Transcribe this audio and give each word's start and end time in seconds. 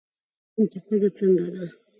هم 0.53 0.63
چې 0.71 0.77
ښځه 0.85 1.09
څنګه 1.17 1.45
ده 1.53 1.63